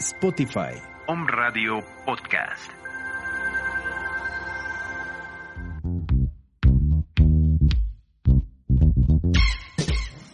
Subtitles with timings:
[0.00, 0.80] Spotify.
[1.08, 2.70] Om Radio Podcast.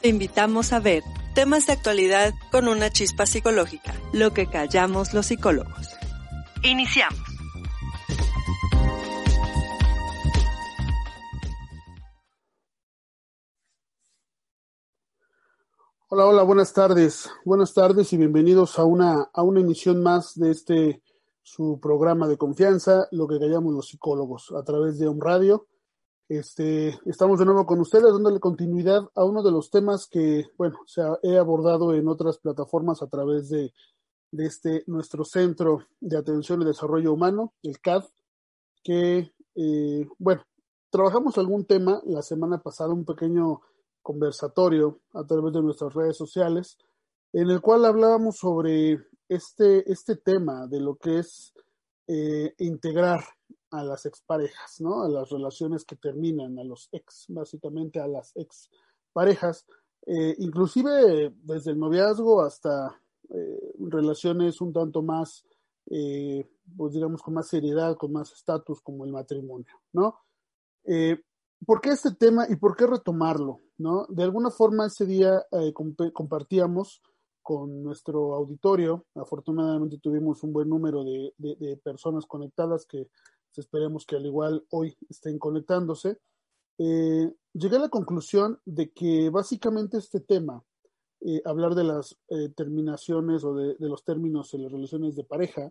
[0.02, 1.02] Te invitamos a ver
[1.34, 5.96] temas de actualidad con una chispa psicológica, lo que callamos los psicólogos.
[6.62, 7.25] Iniciamos.
[16.18, 17.28] Hola, hola, buenas tardes.
[17.44, 21.02] Buenas tardes y bienvenidos a una, a una emisión más de este
[21.42, 25.66] su programa de confianza, lo que callamos los psicólogos, a través de un radio.
[26.26, 30.78] Este, estamos de nuevo con ustedes dándole continuidad a uno de los temas que, bueno,
[30.86, 33.74] se ha, he abordado en otras plataformas a través de,
[34.30, 38.04] de este nuestro Centro de Atención y Desarrollo Humano, el CAD,
[38.82, 40.40] que, eh, bueno,
[40.88, 43.60] trabajamos algún tema la semana pasada, un pequeño
[44.06, 46.78] conversatorio a través de nuestras redes sociales,
[47.32, 51.52] en el cual hablábamos sobre este, este tema de lo que es
[52.06, 53.24] eh, integrar
[53.72, 55.02] a las exparejas, ¿no?
[55.02, 58.70] A las relaciones que terminan, a los ex, básicamente a las ex
[59.12, 59.66] parejas,
[60.06, 65.44] eh, inclusive desde el noviazgo hasta eh, relaciones un tanto más,
[65.90, 70.20] eh, pues digamos, con más seriedad, con más estatus, como el matrimonio, ¿no?
[71.64, 73.60] ¿Por qué este tema y por qué retomarlo?
[73.78, 74.06] ¿no?
[74.08, 77.02] De alguna forma ese día eh, comp compartíamos
[77.42, 83.08] con nuestro auditorio, afortunadamente tuvimos un buen número de personas conectadas que
[83.60, 86.18] esperemos que al igual hoy estén conectándose.
[86.78, 90.62] Eh, llegué a la conclusión de que básicamente este tema,
[91.20, 95.24] eh, hablar de las eh, terminaciones o de, de, los términos en las relaciones de
[95.24, 95.70] pareja,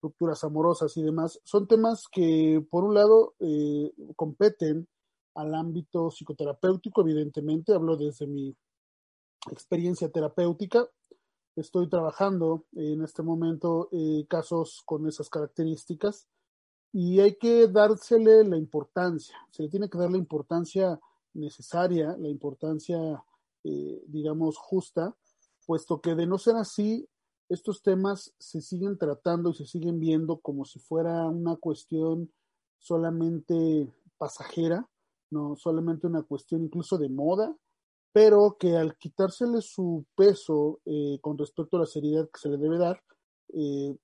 [0.00, 3.34] rupturas amorosas y demás, son temas que por un lado
[4.16, 4.86] competen
[5.34, 8.54] al ámbito psicoterapéutico, evidentemente, hablo desde mi
[9.50, 10.88] experiencia terapéutica.
[11.56, 16.28] Estoy trabajando en este momento eh, casos con esas características
[16.92, 21.00] y hay que dársele la importancia, se le tiene que dar la importancia
[21.32, 23.24] necesaria, la importancia,
[23.64, 25.16] eh, digamos, justa,
[25.66, 27.08] puesto que de no ser así,
[27.48, 32.32] estos temas se siguen tratando y se siguen viendo como si fuera una cuestión
[32.78, 34.88] solamente pasajera,
[35.30, 37.56] no solamente una cuestión incluso de moda,
[38.12, 42.58] pero que al quitársele su peso eh, con respecto a la seriedad que se le
[42.58, 43.02] debe dar,
[43.52, 43.96] eh,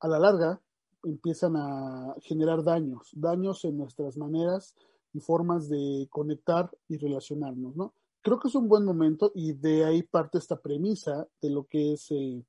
[0.00, 0.60] a la larga
[1.04, 4.74] empiezan a generar daños, daños en nuestras maneras
[5.12, 7.94] y formas de conectar y relacionarnos, ¿no?
[8.22, 11.92] Creo que es un buen momento y de ahí parte esta premisa de lo que
[11.92, 12.44] es el,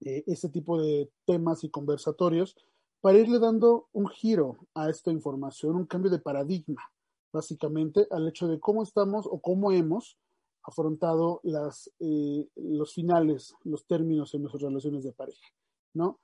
[0.00, 2.54] eh, este tipo de temas y conversatorios
[3.00, 6.82] para irle dando un giro a esta información, un cambio de paradigma,
[7.36, 10.18] básicamente, al hecho de cómo estamos o cómo hemos
[10.64, 15.46] afrontado las, eh, los finales, los términos en nuestras relaciones de pareja,
[15.94, 16.18] ¿no?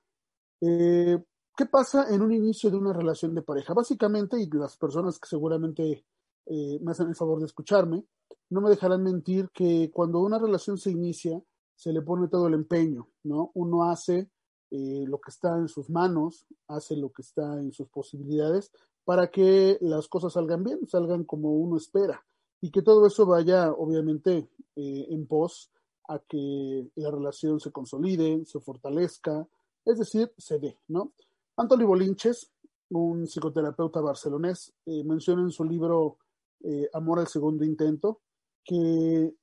[0.59, 1.23] Eh,
[1.55, 3.73] ¿Qué pasa en un inicio de una relación de pareja?
[3.73, 6.05] Básicamente, y las personas que seguramente
[6.47, 8.03] eh, me hacen el favor de escucharme,
[8.49, 11.39] no me dejarán mentir que cuando una relación se inicia,
[11.75, 13.51] se le pone todo el empeño, ¿no?
[13.53, 14.29] Uno hace
[14.71, 18.71] lo que está en sus manos, hace lo que está en sus posibilidades
[19.05, 22.23] para que las cosas salgan bien, salgan como uno espera
[22.61, 25.69] y que todo eso vaya, obviamente, eh, en pos
[26.07, 29.45] a que la relación se consolide, se fortalezca,
[29.85, 31.13] es decir, se dé, ¿no?
[31.57, 32.51] Anthony Bolinches,
[32.89, 36.19] un psicoterapeuta barcelonés, eh, menciona en su libro
[36.63, 38.21] eh, Amor al segundo intento
[38.63, 39.33] que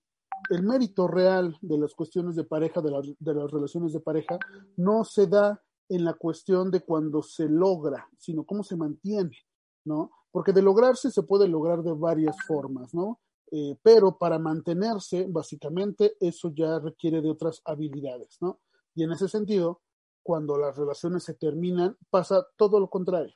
[0.49, 4.39] el mérito real de las cuestiones de pareja, de, la, de, las relaciones de pareja,
[4.77, 9.37] no se da en la cuestión de cuando se logra, sino cómo se mantiene,
[9.85, 10.11] ¿no?
[10.31, 13.21] Porque de lograrse se puede lograr de varias formas, ¿no?
[13.51, 18.61] Eh, pero para mantenerse, básicamente, eso ya requiere de otras habilidades, ¿no?
[18.95, 19.81] Y en ese sentido,
[20.23, 23.35] cuando las relaciones se terminan, pasa todo lo contrario.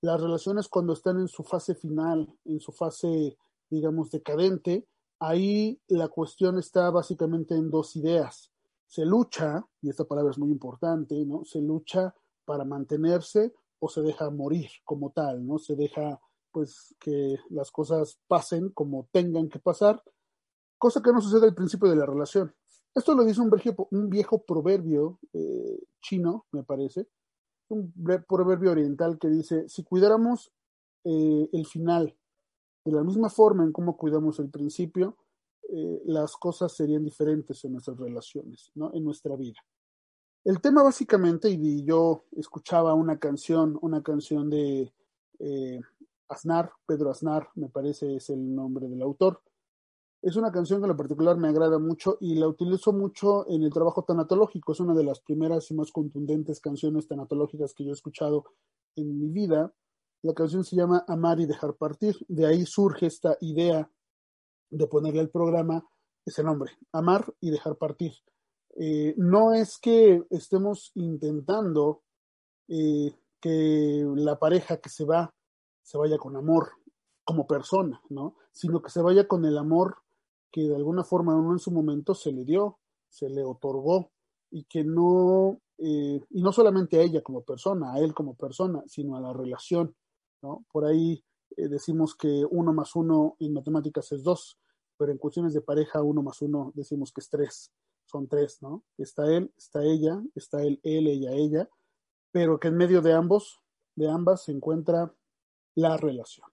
[0.00, 3.36] Las relaciones cuando están en su fase final, en su fase,
[3.70, 4.86] digamos, decadente,
[5.18, 8.52] ahí la cuestión está básicamente en dos ideas.
[8.86, 11.44] Se lucha, y esta palabra es muy importante, ¿no?
[11.44, 12.14] Se lucha
[12.44, 15.58] para mantenerse o se deja morir como tal, ¿no?
[15.58, 16.20] Se deja
[16.52, 20.00] pues que las cosas pasen como tengan que pasar,
[20.78, 22.54] cosa que no sucede al principio de la relación.
[22.94, 27.08] Esto lo dice un viejo, un viejo proverbio eh, chino, me parece,
[27.70, 27.92] un
[28.28, 30.52] proverbio oriental que dice, si cuidáramos
[31.04, 32.16] eh, el final
[32.84, 35.16] de la misma forma en cómo cuidamos el principio,
[35.68, 38.94] eh, las cosas serían diferentes en nuestras relaciones, ¿no?
[38.94, 39.58] en nuestra vida.
[40.44, 44.92] El tema básicamente, y yo escuchaba una canción, una canción de
[45.38, 45.80] eh,
[46.28, 49.40] Aznar, Pedro Aznar, me parece es el nombre del autor,
[50.20, 53.62] Es una canción que en lo particular me agrada mucho y la utilizo mucho en
[53.64, 54.72] el trabajo tanatológico.
[54.72, 58.44] Es una de las primeras y más contundentes canciones tanatológicas que yo he escuchado
[58.96, 59.72] en mi vida.
[60.22, 62.16] La canción se llama Amar y dejar partir.
[62.28, 63.90] De ahí surge esta idea
[64.70, 65.84] de ponerle al programa
[66.24, 68.12] ese nombre, Amar y dejar partir.
[68.76, 72.02] Eh, no es que estemos intentando
[72.68, 75.34] eh, que la pareja que se va
[75.82, 76.70] se vaya con amor
[77.24, 78.36] como persona, ¿no?
[78.52, 79.96] Sino que se vaya con el amor
[80.50, 82.78] que de alguna forma uno en su momento se le dio,
[83.08, 84.10] se le otorgó
[84.50, 88.82] y que no, eh, y no solamente a ella como persona, a él como persona,
[88.86, 89.94] sino a la relación,
[90.42, 90.64] ¿no?
[90.70, 91.24] Por ahí
[91.56, 94.58] eh, decimos que uno más uno en matemáticas es dos,
[94.96, 97.72] pero en cuestiones de pareja uno más uno decimos que es tres,
[98.12, 98.84] son tres, ¿no?
[98.98, 101.68] Está él, está ella, está él, él, ella, ella,
[102.30, 103.60] pero que en medio de ambos,
[103.96, 105.12] de ambas se encuentra
[105.74, 106.46] la relación,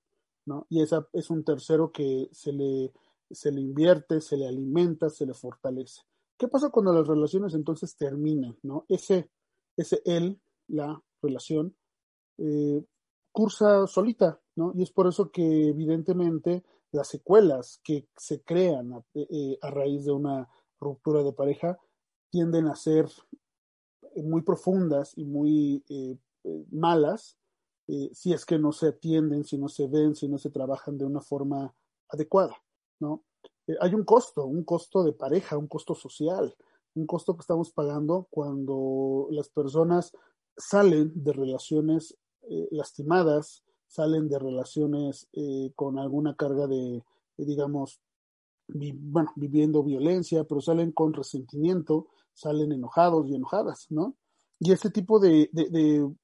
[0.45, 0.65] ¿no?
[0.69, 2.91] Y esa es un tercero que se le
[3.31, 6.01] se le invierte, se le alimenta, se le fortalece.
[6.38, 8.57] ¿Qué pasa cuando las relaciones entonces terminan?
[8.63, 8.85] ¿no?
[8.88, 9.29] Ese,
[9.77, 11.75] ese él, la relación,
[12.38, 12.83] eh,
[13.31, 14.71] cursa solita, ¿no?
[14.75, 20.05] Y es por eso que evidentemente las secuelas que se crean a, eh, a raíz
[20.05, 21.79] de una ruptura de pareja
[22.29, 23.07] tienden a ser
[24.15, 27.37] muy profundas y muy eh, eh malas
[27.87, 30.97] eh, si es que no se atienden, si no se ven, si no se trabajan
[30.97, 31.73] de una forma
[32.09, 32.55] adecuada.
[32.99, 33.23] ¿no?
[33.69, 36.55] Eh, hay un costo, un costo de pareja, un costo social,
[36.95, 40.11] un costo que estamos pagando cuando las personas
[40.57, 42.17] salen de relaciones
[42.49, 47.03] eh, lastimadas, salen de relaciones eh, con alguna carga de,
[47.37, 48.01] digamos,
[48.74, 54.16] bueno, viviendo violencia, pero salen con resentimiento, salen enojados y enojadas, ¿no?
[54.60, 55.50] Y este tipo de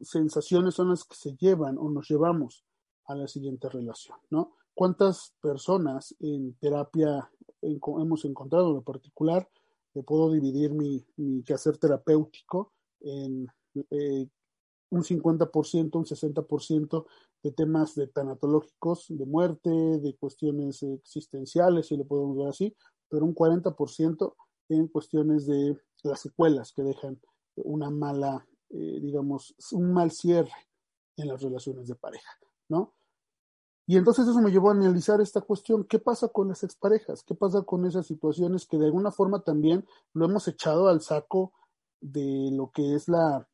[0.01, 2.65] sensaciones son las que se llevan o nos llevamos
[3.05, 4.51] a la siguiente relación, ¿no?
[4.75, 7.31] cuántas personas en terapia
[7.61, 9.49] hemos encontrado en lo particular.
[10.05, 13.47] puedo dividir mi, mi, quehacer terapéutico en
[13.89, 14.27] eh,
[14.89, 17.05] un 50%, un 60%
[17.45, 22.75] de temas de tanatológicos, de muerte, de cuestiones existenciales, si lo podemos ver así,
[23.07, 24.33] pero un 40%
[24.69, 27.21] en cuestiones de las secuelas que dejan
[27.57, 30.49] una mala, eh, digamos, un mal cierre
[31.17, 32.31] en las relaciones de pareja,
[32.67, 32.95] ¿no?
[33.85, 37.21] Y entonces eso me llevó a analizar esta cuestión, ¿qué pasa con las exparejas?
[37.21, 41.53] ¿Qué pasa con esas situaciones que de alguna forma también lo hemos echado al saco
[42.01, 43.47] de lo que es la,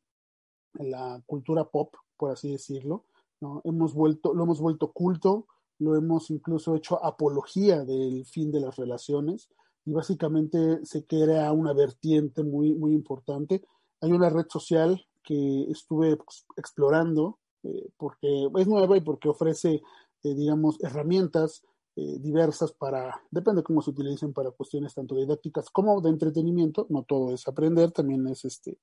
[0.72, 3.04] la cultura pop, por así decirlo?
[3.42, 3.60] ¿No?
[3.64, 5.46] Hemos vuelto, lo hemos vuelto culto,
[5.78, 9.50] lo hemos incluso hecho apología del fin de las relaciones
[9.84, 13.62] y básicamente se crea una vertiente muy, muy importante.
[14.00, 19.82] Hay una red social que estuve pues, explorando eh, porque es nueva y porque ofrece
[20.24, 21.62] eh, digamos, herramientas
[21.96, 27.02] eh, diversas para, depende cómo se utilicen para cuestiones tanto didácticas como de entretenimiento, no
[27.02, 28.78] todo es aprender, también es este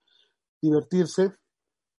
[0.62, 1.34] divertirse.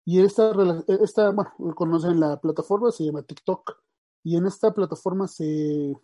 [0.10, 0.52] Y esta,
[0.88, 3.78] esta bueno, conocen la plataforma, se llama TikTok,
[4.24, 5.96] y en esta plataforma se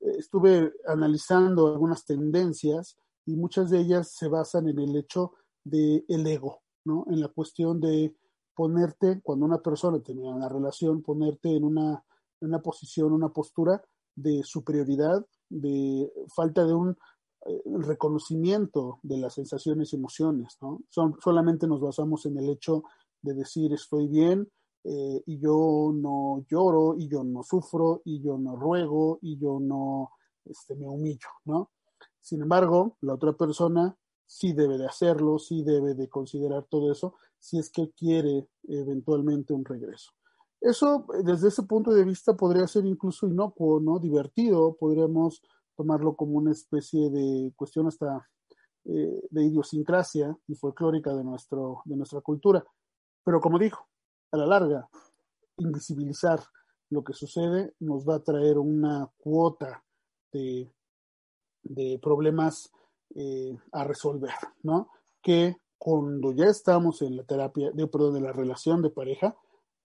[0.00, 5.32] estuve analizando algunas tendencias y muchas de ellas se basan en el hecho
[5.64, 7.04] de el ego, ¿no?
[7.10, 8.14] En la cuestión de
[8.54, 12.04] ponerte, cuando una persona tenía una relación, ponerte en una
[12.40, 13.82] una posición, una postura
[14.14, 16.96] de superioridad, de falta de un
[17.46, 20.80] eh, reconocimiento de las sensaciones y emociones, ¿no?
[20.90, 22.84] Son, solamente nos basamos en el hecho
[23.26, 24.48] de decir estoy bien
[24.84, 29.58] eh, y yo no lloro y yo no sufro y yo no ruego y yo
[29.60, 30.12] no
[30.44, 31.70] este, me humillo, ¿no?
[32.20, 37.14] Sin embargo, la otra persona sí debe de hacerlo, sí debe de considerar todo eso
[37.38, 40.12] si es que quiere eventualmente un regreso.
[40.60, 43.98] Eso, desde ese punto de vista, podría ser incluso inocuo, ¿no?
[43.98, 45.42] Divertido, podríamos
[45.76, 48.26] tomarlo como una especie de cuestión hasta
[48.84, 52.64] eh, de idiosincrasia y folclórica de, nuestro, de nuestra cultura.
[53.26, 53.88] Pero como dijo,
[54.30, 54.88] a la larga,
[55.56, 56.38] invisibilizar
[56.90, 59.82] lo que sucede nos va a traer una cuota
[60.32, 60.70] de,
[62.00, 62.70] problemas
[63.16, 64.30] eh, a resolver,
[64.62, 64.90] ¿no?
[65.20, 69.36] Que cuando ya estamos en la terapia, de, perdón, de la relación de pareja,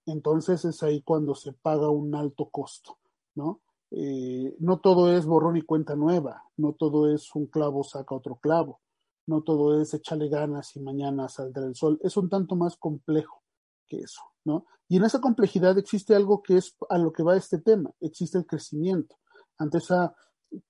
[0.06, 2.98] entonces es ahí cuando se paga un alto costo,
[3.34, 3.60] ¿no?
[3.90, 8.36] Eh, no todo es borrón y cuenta nueva, no todo es un clavo saca otro
[8.36, 8.78] clavo,
[9.26, 13.42] no todo es echarle ganas y mañana saldrá el sol, es un tanto más complejo
[13.88, 14.66] que eso, ¿no?
[14.88, 18.38] Y en esa complejidad existe algo que es a lo que va este tema, existe
[18.38, 19.16] el crecimiento.
[19.58, 20.14] Ante esa,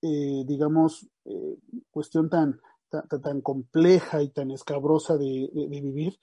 [0.01, 1.57] eh, digamos, eh,
[1.91, 6.17] cuestión tan, tan, tan, compleja y tan escabrosa de, vivir,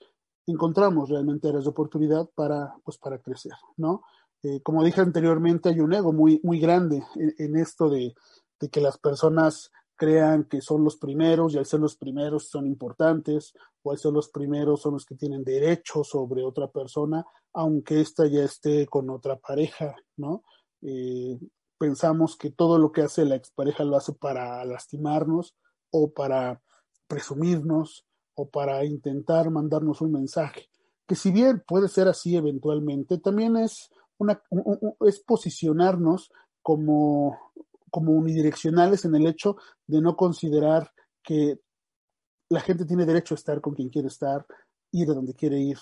[0.47, 4.03] encontramos realmente áreas de oportunidad para, pues, para crecer, ¿no?
[4.43, 8.15] Eh, como dije anteriormente, hay un ego muy, muy grande en, en esto de,
[8.59, 12.65] de que las personas crean que son los primeros y al ser los primeros son
[12.65, 13.53] importantes
[13.83, 18.25] o al ser los primeros son los que tienen derecho sobre otra persona, aunque ésta
[18.25, 20.43] ya esté con otra pareja, ¿no?
[20.81, 21.37] Eh,
[21.77, 25.55] pensamos que todo lo que hace la expareja lo hace para lastimarnos
[25.91, 26.63] o para
[27.07, 28.03] presumirnos
[28.33, 30.67] o para intentar mandarnos un mensaje,
[31.05, 34.41] que si bien puede ser así eventualmente, también es, una,
[35.01, 36.31] es posicionarnos
[36.63, 37.37] como,
[37.91, 41.59] como unidireccionales en el hecho de no considerar que
[42.49, 44.45] la gente tiene derecho a estar con quien quiere estar,
[44.91, 45.77] ir a donde quiere ir,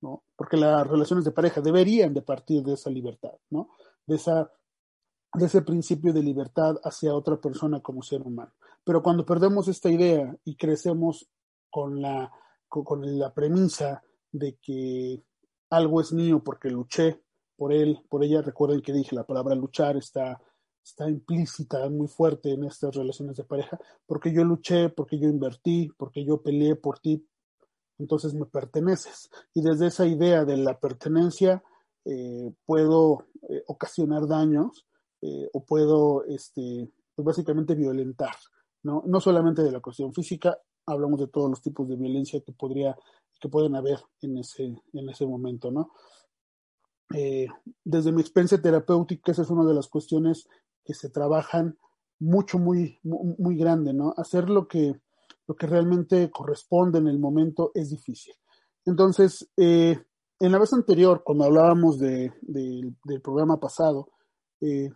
[0.00, 0.24] ¿no?
[0.34, 3.68] Porque las relaciones de pareja deberían de partir de esa libertad, ¿no?
[4.06, 4.50] De esa
[5.34, 8.52] de ese principio de libertad hacia otra persona como ser humano.
[8.84, 11.28] Pero cuando perdemos esta idea y crecemos
[11.70, 12.30] con la,
[12.68, 15.22] con, la premisa de que
[15.70, 17.20] algo es mío porque luché
[17.56, 20.40] por él, por ella, recuerden que dije, la palabra luchar está,
[20.84, 25.90] está implícita muy fuerte en estas relaciones de pareja, porque yo luché, porque yo invertí,
[25.96, 27.26] porque yo peleé por ti,
[27.98, 29.30] entonces me perteneces.
[29.54, 31.64] Y desde esa idea de la pertenencia
[32.04, 34.86] eh, puedo eh, ocasionar daños
[35.22, 38.36] eh, o puedo, este, pues básicamente violentar,
[38.82, 39.02] ¿no?
[39.06, 42.94] No solamente de la cuestión física, hablamos de todos los tipos de violencia que podría,
[43.40, 45.92] que pueden haber en ese, en ese momento, ¿no?
[47.12, 47.46] Eh,
[47.84, 50.48] desde mi experiencia terapéutica, esa es una de las cuestiones
[50.84, 51.78] que se trabajan
[52.18, 54.14] mucho, muy, muy, grande, ¿no?
[54.16, 55.00] Hacer lo que,
[55.46, 58.34] lo que realmente corresponde en el momento es difícil.
[58.84, 59.98] Entonces, eh,
[60.38, 64.10] en la vez anterior, cuando hablábamos de, del programa pasado,
[64.60, 64.90] eh,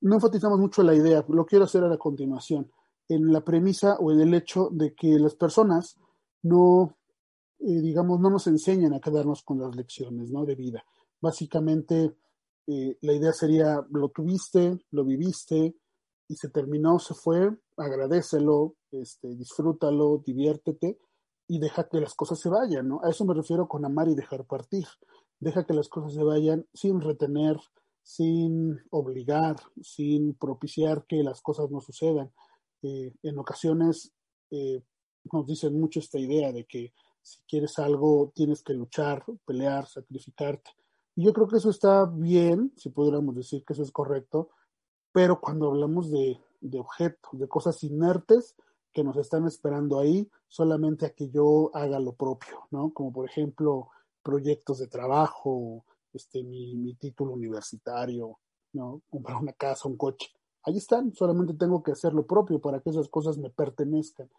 [0.00, 2.70] no enfatizamos mucho la idea, lo quiero hacer a la continuación,
[3.08, 5.98] en la premisa o en el hecho de que las personas
[6.42, 6.96] no,
[7.60, 10.44] eh, digamos, no nos enseñan a quedarnos con las lecciones ¿no?
[10.44, 10.84] de vida.
[11.20, 12.16] Básicamente,
[12.66, 15.76] eh, la idea sería, lo tuviste, lo viviste
[16.28, 20.98] y se terminó, se fue, agradecelo, este, disfrútalo, diviértete
[21.48, 23.00] y deja que las cosas se vayan, ¿no?
[23.02, 24.86] A eso me refiero con amar y dejar partir.
[25.40, 27.56] Deja que las cosas se vayan sin retener,
[28.02, 32.32] sin obligar, sin propiciar que las cosas no sucedan.
[32.82, 34.12] Eh, en ocasiones
[34.50, 34.82] eh,
[35.32, 36.92] nos dicen mucho esta idea de que
[37.22, 40.70] si quieres algo tienes que luchar, pelear, sacrificarte.
[41.14, 44.50] Y yo creo que eso está bien, si pudiéramos decir que eso es correcto,
[45.12, 48.56] pero cuando hablamos de, de objetos, de cosas inertes
[48.92, 52.92] que nos están esperando ahí, solamente a que yo haga lo propio, ¿no?
[52.92, 53.88] Como por ejemplo
[54.22, 58.38] proyectos de trabajo, este, mi, mi título universitario,
[58.72, 59.02] ¿no?
[59.10, 60.28] Comprar una casa, un coche.
[60.64, 64.30] Ahí están, solamente tengo que hacer lo propio para que esas cosas me pertenezcan.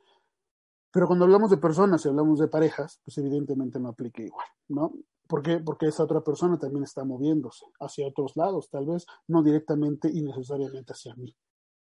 [0.92, 4.94] Pero cuando hablamos de personas y hablamos de parejas, pues evidentemente no aplica igual, ¿no?
[5.34, 5.58] ¿Por qué?
[5.58, 10.22] Porque esa otra persona también está moviéndose hacia otros lados, tal vez no directamente y
[10.22, 11.36] necesariamente hacia mí.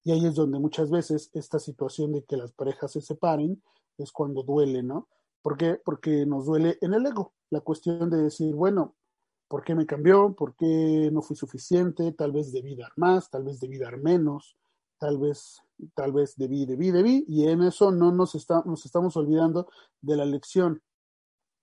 [0.04, 3.60] Y ahí es donde muchas veces esta situación de que las parejas se separen
[3.98, 5.08] es cuando duele, ¿no?
[5.42, 5.80] ¿Por qué?
[5.84, 7.34] Porque nos duele en el ego.
[7.50, 8.94] La cuestión de decir, bueno,
[9.48, 10.32] ¿Por qué me cambió?
[10.36, 12.12] ¿Por qué no fui suficiente?
[12.12, 14.56] Tal vez debí dar más, tal vez debí dar menos,
[14.96, 15.58] tal vez,
[15.96, 19.68] tal vez debí, debí, debí, y en eso no nos, está, nos estamos olvidando
[20.02, 20.80] de la lección,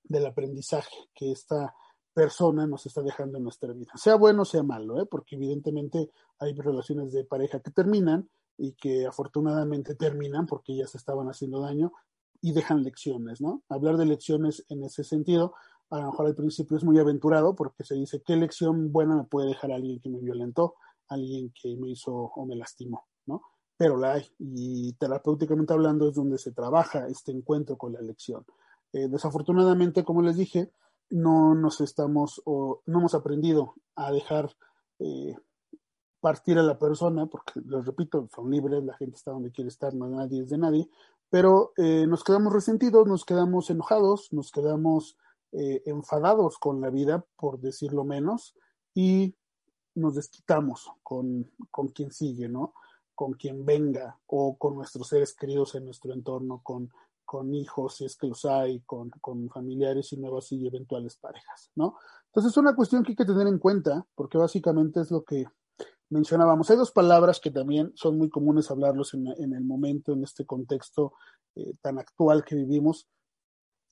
[0.08, 1.74] del aprendizaje que esta
[2.14, 5.06] persona nos está dejando en nuestra vida, sea bueno, sea malo, ¿eh?
[5.06, 6.10] porque evidentemente
[6.40, 11.62] hay relaciones de pareja que terminan y que afortunadamente terminan porque ya se estaban haciendo
[11.62, 11.94] daño
[12.42, 13.64] y dejan lecciones, ¿no?
[13.70, 15.54] Hablar de lecciones en ese sentido
[15.90, 19.24] a lo mejor al principio es muy aventurado porque se dice, ¿qué lección buena me
[19.24, 20.76] puede dejar alguien que me violentó,
[21.08, 23.06] alguien que me hizo o me lastimó?
[23.26, 23.42] ¿no?
[23.78, 28.46] Pero la hay, y terapéuticamente hablando es donde se trabaja este encuentro con la lección.
[28.94, 30.72] Eh, desafortunadamente, como les dije,
[31.10, 34.56] no nos estamos o no hemos aprendido a dejar
[35.00, 35.36] eh,
[36.20, 39.94] partir a la persona, porque les repito, son libres, la gente está donde quiere estar,
[39.94, 40.90] no nadie es de nadie,
[41.30, 45.18] pero eh, nos quedamos resentidos, nos quedamos enojados, nos quedamos
[45.52, 48.56] eh, enfadados con la vida, por decirlo menos,
[48.94, 49.36] y
[49.96, 52.74] nos desquitamos con, con quien sigue, ¿no?
[53.16, 56.92] Con quien venga, o con nuestros seres queridos en nuestro entorno, con,
[57.28, 61.72] con hijos, si es que los hay, con, con familiares y nuevas y eventuales parejas,
[61.76, 61.98] ¿no?
[62.28, 65.46] Entonces es una cuestión que hay que tener en cuenta, porque básicamente es lo que
[66.10, 66.70] mencionábamos.
[66.70, 70.46] Hay dos palabras que también son muy comunes hablarlos en, en el momento, en este
[70.46, 71.14] contexto
[71.56, 73.10] eh, tan actual que vivimos,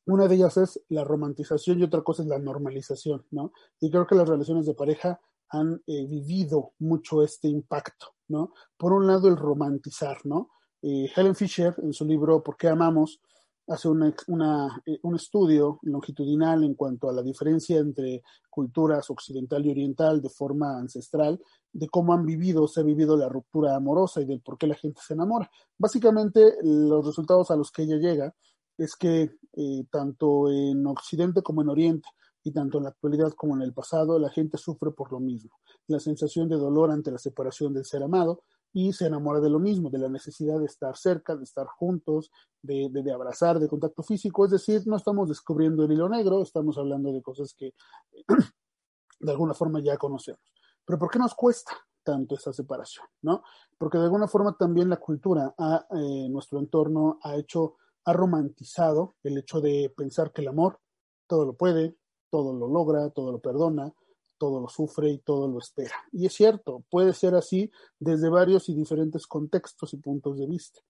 [0.05, 3.51] una de ellas es la romantización y otra cosa es la normalización, ¿no?
[3.79, 8.53] Y creo que las relaciones de pareja han eh, vivido mucho este impacto, ¿no?
[8.77, 10.51] Por un lado, el romantizar, ¿no?
[10.87, 13.19] Eh, Helen Fisher, en su libro ¿Por qué amamos?,
[13.67, 20.21] hace eh, un estudio longitudinal en cuanto a la diferencia entre culturas occidental y oriental
[20.21, 21.41] de forma ancestral,
[21.73, 24.75] de cómo han vivido, se ha vivido la ruptura amorosa y del por qué la
[24.75, 25.49] gente se enamora.
[25.75, 28.35] Básicamente, los resultados a los que ella llega
[28.77, 32.09] es que eh, tanto en Occidente como en Oriente,
[32.45, 35.59] y tanto en la actualidad como en el pasado, la gente sufre por lo mismo,
[35.87, 38.43] la sensación de dolor ante la separación del ser amado,
[38.75, 42.29] y se enamora de lo mismo, de la necesidad de estar cerca, de estar juntos,
[42.61, 44.43] de, de, abrazar, de contacto físico.
[44.43, 47.73] Es decir, no estamos descubriendo el hilo negro, estamos hablando de cosas que
[49.21, 50.41] de alguna forma ya conocemos.
[50.83, 51.71] Pero ¿por qué nos cuesta
[52.03, 53.05] tanto esa separación?
[53.21, 53.43] ¿no?
[53.77, 59.15] Porque de alguna forma también la cultura, a, eh, nuestro entorno, ha hecho, ha romantizado
[59.23, 60.81] el hecho de pensar que el amor
[61.27, 61.95] todo lo puede,
[62.29, 63.93] todo lo logra, todo lo perdona,
[64.37, 65.95] todo lo sufre y todo lo espera.
[66.11, 70.81] Y es cierto, puede ser así desde varios y diferentes contextos y puntos de vista.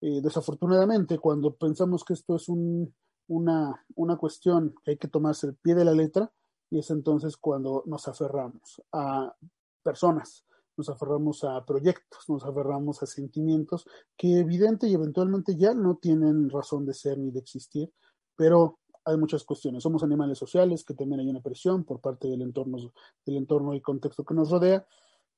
[0.00, 2.94] Eh, desafortunadamente, cuando pensamos que esto es un,
[3.28, 6.32] una, una cuestión que hay que tomarse el pie de la letra,
[6.70, 9.34] y es entonces cuando nos aferramos a
[9.82, 10.44] personas,
[10.76, 16.50] nos aferramos a proyectos, nos aferramos a sentimientos que evidente y eventualmente ya no tienen
[16.50, 17.92] razón de ser ni de existir,
[18.36, 19.82] pero hay muchas cuestiones.
[19.82, 22.78] Somos animales sociales, que también hay una presión por parte del entorno,
[23.24, 24.86] del entorno y contexto que nos rodea,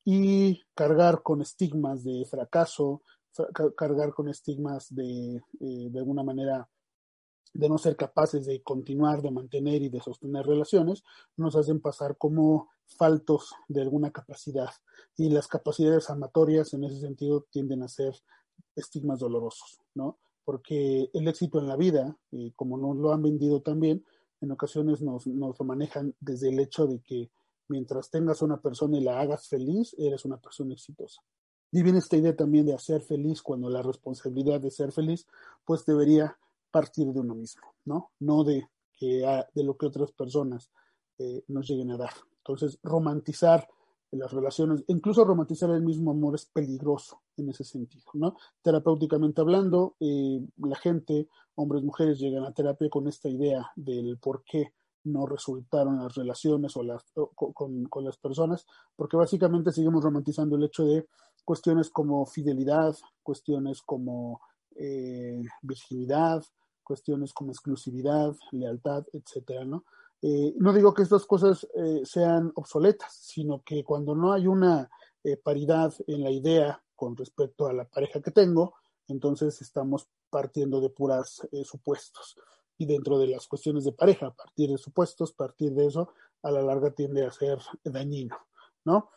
[0.05, 3.03] y cargar con estigmas de fracaso,
[3.77, 6.69] cargar con estigmas de, eh, de alguna manera,
[7.53, 11.03] de no ser capaces de continuar, de mantener y de sostener relaciones,
[11.37, 14.71] nos hacen pasar como faltos de alguna capacidad.
[15.17, 18.15] Y las capacidades amatorias en ese sentido tienden a ser
[18.77, 20.19] estigmas dolorosos, ¿no?
[20.47, 24.05] Porque el éxito en la vida, eh, como nos lo han vendido también,
[24.41, 27.33] en ocasiones nos, lo manejan desde el hecho de que
[27.67, 31.21] mientras tengas una persona y la hagas feliz, eres una persona exitosa.
[31.73, 35.27] Y viene esta idea también de hacer feliz cuando la responsabilidad de ser feliz,
[35.65, 36.39] pues debería
[36.71, 38.13] partir de uno mismo, ¿no?
[38.21, 40.71] No de, que, de lo que otras personas
[41.19, 42.13] eh, nos lleguen a dar.
[42.39, 43.67] Entonces, romantizar
[44.13, 48.37] las relaciones, incluso romantizar el mismo amor es peligroso en ese sentido, ¿no?
[48.63, 54.43] Terapéuticamente hablando, eh, la gente, hombres, mujeres, llegan a terapia con esta idea del por
[54.45, 54.73] qué
[55.05, 58.67] no resultaron las relaciones o las, con, con, las personas,
[58.97, 61.07] porque básicamente seguimos romantizando el hecho de
[61.45, 64.41] cuestiones como fidelidad, cuestiones como
[64.75, 66.45] eh, virginidad,
[66.83, 69.85] cuestiones como exclusividad, lealtad, etcétera, ¿no?
[70.23, 74.91] Eh, no digo que estas cosas eh, sean obsoletas, sino que cuando no hay una
[75.23, 78.75] eh, paridad en la idea con respecto a la pareja que tengo,
[79.09, 82.37] entonces estamos partiendo de puras supuestos.
[82.79, 86.11] Y dentro de las cuestiones de pareja, partir de supuestos, partir de eso,
[86.43, 88.37] a la larga tiende a ser dañino,
[88.85, 89.11] ¿no?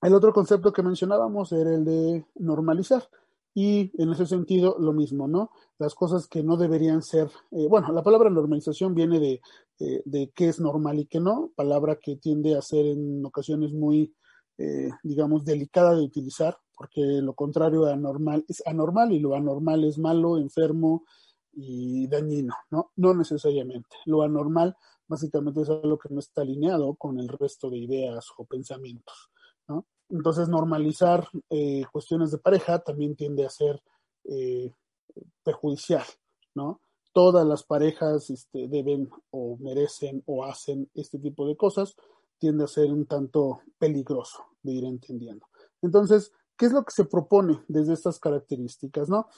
[0.00, 3.08] El otro concepto que mencionábamos era el de normalizar.
[3.54, 5.50] Y en ese sentido, lo mismo, ¿no?
[5.78, 9.40] Las cosas que no deberían ser, eh, bueno, la palabra normalización viene de,
[9.78, 13.72] eh, de qué es normal y qué no, palabra que tiende a ser en ocasiones
[13.72, 14.12] muy,
[14.58, 19.84] eh, digamos, delicada de utilizar, porque lo contrario a anormal es anormal y lo anormal
[19.84, 21.04] es malo, enfermo
[21.52, 22.90] y dañino, ¿no?
[22.96, 23.96] No necesariamente.
[24.06, 28.44] Lo anormal básicamente es algo que no está alineado con el resto de ideas o
[28.44, 29.30] pensamientos,
[29.68, 29.86] ¿no?
[30.08, 33.82] Entonces, normalizar eh, cuestiones de pareja también tiende a ser
[34.24, 34.72] eh,
[35.42, 36.04] perjudicial,
[36.54, 36.80] ¿no?
[37.12, 41.94] Todas las parejas este, deben o merecen o hacen este tipo de cosas,
[42.38, 45.46] tiende a ser un tanto peligroso de ir entendiendo.
[45.82, 49.28] Entonces, ¿qué es lo que se propone desde estas características, no?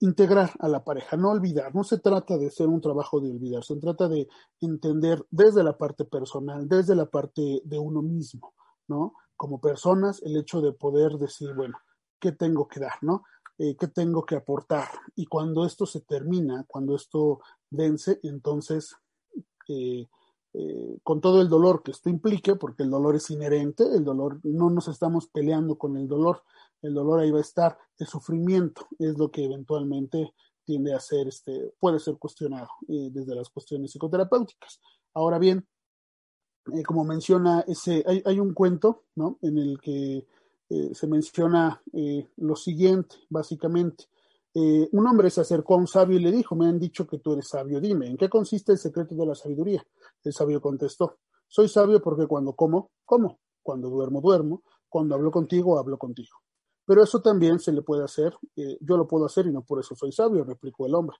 [0.00, 3.64] Integrar a la pareja, no olvidar, no se trata de ser un trabajo de olvidar,
[3.64, 4.28] se trata de
[4.60, 8.54] entender desde la parte personal, desde la parte de uno mismo,
[8.88, 9.14] ¿no?
[9.36, 11.78] Como personas el hecho de poder decir, bueno,
[12.20, 13.24] ¿qué tengo que dar, no?
[13.58, 14.88] Eh, ¿Qué tengo que aportar?
[15.14, 18.94] Y cuando esto se termina, cuando esto vence, entonces,
[19.68, 20.06] eh,
[20.52, 24.40] eh, con todo el dolor que esto implique, porque el dolor es inherente, el dolor,
[24.42, 26.42] no nos estamos peleando con el dolor,
[26.82, 31.28] el dolor ahí va a estar, el sufrimiento es lo que eventualmente tiende a ser,
[31.28, 34.80] este, puede ser cuestionado desde las cuestiones psicoterapéuticas.
[35.14, 35.66] Ahora bien,
[36.72, 39.38] eh, como menciona ese, hay, un cuento, ¿no?
[39.42, 40.26] En el que
[40.68, 44.06] eh, se menciona eh, lo siguiente, básicamente.
[44.54, 47.34] un hombre se acercó a un sabio y le dijo, me han dicho que tú
[47.34, 49.86] eres sabio, dime, ¿en qué consiste el secreto de la sabiduría?
[50.24, 55.78] El sabio contestó, soy sabio porque cuando como, como, cuando duermo, duermo, cuando hablo contigo,
[55.78, 56.36] hablo contigo.
[56.86, 59.94] Pero eso también se le puede hacer, yo lo puedo hacer y no por eso
[59.94, 61.16] soy sabio, replicó el hombre.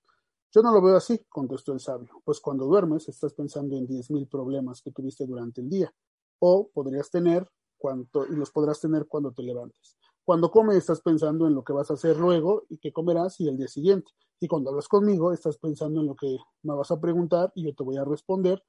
[0.53, 4.11] Yo no lo veo así, contestó el sabio, pues cuando duermes estás pensando en diez
[4.11, 5.93] mil problemas que tuviste durante el día,
[6.39, 9.97] o podrías tener cuanto, y los podrás tener cuando te levantes.
[10.25, 13.49] Cuando comes estás pensando en lo que vas a hacer luego y qué comerás y
[13.49, 17.01] el día siguiente, Y cuando hablas conmigo, estás pensando en lo que me vas a
[17.01, 18.63] preguntar y yo te voy a responder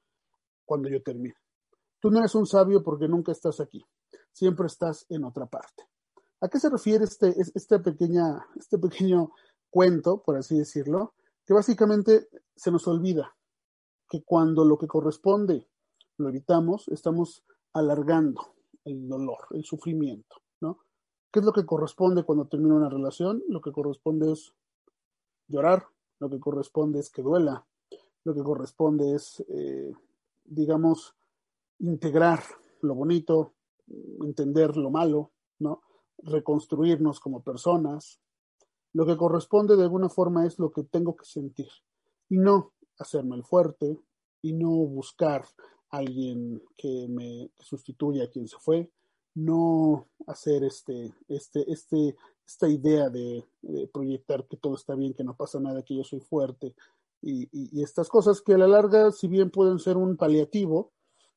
[0.64, 1.34] cuando yo termine.
[2.00, 3.84] Tú no eres un sabio porque nunca estás aquí,
[4.32, 5.84] siempre estás en otra parte.
[6.40, 9.32] ¿A qué se refiere este, este, pequeña, este pequeño
[9.70, 11.14] cuento, por así decirlo?
[11.48, 13.34] Que básicamente se nos olvida
[14.06, 15.66] que cuando lo que corresponde
[16.18, 20.80] lo evitamos, estamos alargando el dolor, el sufrimiento, ¿no?
[21.32, 23.42] ¿Qué es lo que corresponde cuando termina una relación?
[23.48, 24.52] Lo que corresponde es
[25.46, 25.86] llorar,
[26.18, 27.66] lo que corresponde es que duela,
[28.24, 29.94] lo que corresponde es, eh,
[30.44, 31.16] digamos,
[31.78, 32.42] integrar
[32.82, 33.54] lo bonito,
[34.20, 35.80] entender lo malo, ¿no?
[36.18, 38.20] Reconstruirnos como personas.
[38.92, 41.68] Lo que corresponde de alguna forma es lo que tengo que sentir
[42.28, 43.98] y no hacerme el fuerte
[44.42, 45.44] y no buscar
[45.90, 48.90] a alguien que me sustituya a quien se fue,
[49.34, 53.44] no hacer este, este, este, esta idea de,
[53.92, 56.74] proyectar que todo está bien, que no pasa nada, que yo soy fuerte
[57.20, 60.92] y, y, estas cosas que a la larga, si bien pueden ser un paliativo,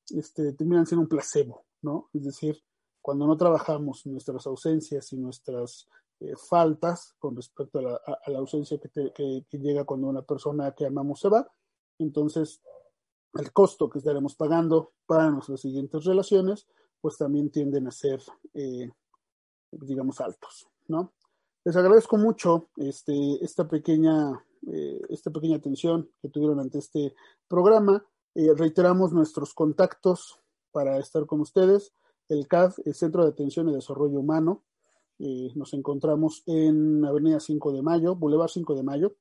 [0.10, 2.10] este, terminan siendo un placebo, ¿no?
[2.14, 2.62] Es decir,
[3.02, 5.88] cuando no trabajamos nuestras ausencias y nuestras
[6.22, 11.20] eh, faltas con respecto a la, ausencia que, te, llega cuando una persona que amamos
[11.20, 11.52] se va,
[11.98, 12.62] entonces
[13.34, 16.68] el costo que estaremos pagando para nuestras siguientes relaciones,
[17.00, 18.22] pues también tienden a ser,
[18.54, 18.88] eh,
[19.72, 21.12] digamos, altos, ¿no?
[21.64, 27.16] Les agradezco mucho este, esta, pequeña, eh, esta pequeña atención que tuvieron ante este
[27.48, 28.06] programa.
[28.36, 30.40] Reiteramos nuestros contactos
[30.72, 31.94] para estar con ustedes.
[32.30, 34.64] El CAD, el Centro de Atención y Desarrollo Humano.
[35.56, 39.16] Nos encontramos en Avenida 5 de Mayo, Boulevard 5 de Mayo,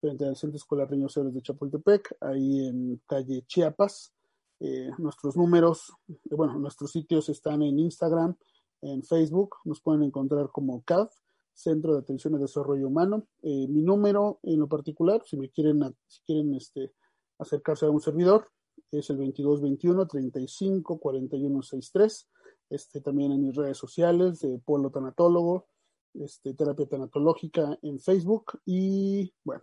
[0.00, 4.12] frente al Centro Escolar Reño Ceres de Chapultepec, ahí en calle Chiapas.
[4.60, 8.36] Eh, nuestros números, eh, bueno, nuestros sitios están en Instagram,
[8.82, 11.08] en Facebook, nos pueden encontrar como CAD,
[11.52, 13.26] Centro de Atención y Desarrollo Humano.
[13.42, 16.92] Eh, mi número en lo particular, si me quieren, si quieren este,
[17.38, 18.46] acercarse a un servidor,
[18.90, 22.28] es el 2221 35 41 63.
[22.70, 25.66] Este, también en mis redes sociales de Pueblo Tanatólogo,
[26.14, 29.62] este, terapia tanatológica en Facebook y bueno,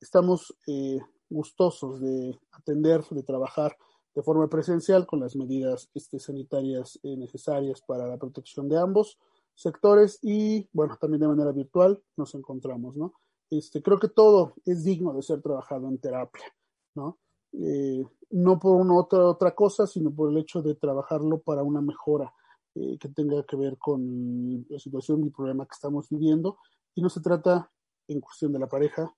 [0.00, 3.76] estamos eh, gustosos de atender, de trabajar
[4.14, 9.18] de forma presencial con las medidas este, sanitarias eh, necesarias para la protección de ambos
[9.54, 13.14] sectores y, bueno, también de manera virtual nos encontramos, ¿no?
[13.50, 16.44] Este, creo que todo es digno de ser trabajado en terapia,
[16.94, 17.18] ¿no?
[17.58, 21.80] Eh, no por una otra, otra cosa, sino por el hecho de trabajarlo para una
[21.80, 22.32] mejora
[23.00, 26.58] que tenga que ver con la situación y problema que estamos viviendo.
[26.94, 27.72] Y no se trata
[28.06, 29.12] en cuestión de la pareja,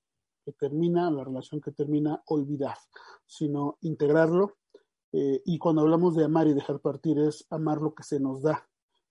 [0.45, 2.77] que termina, la relación que termina, olvidar,
[3.27, 4.57] sino integrarlo.
[5.13, 8.43] Eh, y cuando hablamos de amar y dejar partir es amar lo que se nos
[8.43, 8.69] da,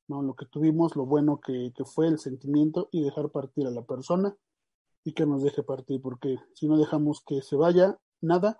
[0.07, 0.21] ¿no?
[0.21, 3.83] lo que tuvimos, lo bueno que, que fue el sentimiento y dejar partir a la
[3.83, 4.35] persona
[5.03, 8.59] y que nos deje partir, porque si no dejamos que se vaya nada,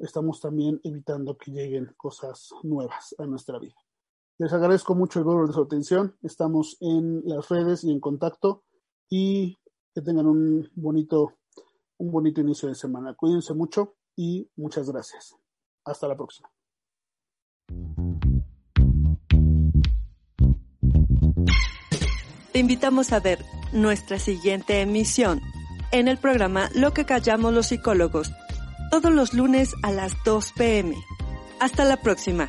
[0.00, 3.76] estamos también evitando que lleguen cosas nuevas a nuestra vida.
[4.38, 6.16] Les agradezco mucho el valor de su atención.
[6.22, 8.64] Estamos en las redes y en contacto
[9.08, 9.58] y
[9.94, 11.34] que tengan un bonito
[11.98, 13.14] un bonito inicio de semana.
[13.14, 15.36] Cuídense mucho y muchas gracias.
[15.84, 16.50] Hasta la próxima.
[22.52, 23.38] Te invitamos a ver
[23.72, 25.40] nuestra siguiente emisión
[25.92, 28.32] en el programa Lo que callamos los psicólogos,
[28.90, 30.96] todos los lunes a las 2 pm.
[31.60, 32.48] Hasta la próxima.